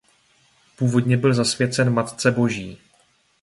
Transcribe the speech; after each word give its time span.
Původně 0.77 1.17
byl 1.17 1.33
zasvěcen 1.33 1.93
Matce 1.93 2.31
Boží. 2.31 2.81